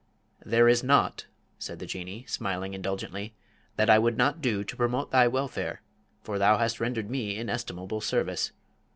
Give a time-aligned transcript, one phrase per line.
[0.43, 1.27] "There is naught,"
[1.59, 3.35] said the Jinnee, smiling indulgently,
[3.75, 5.83] "that I would not do to promote thy welfare,
[6.23, 8.51] for thou hast rendered me inestimable service.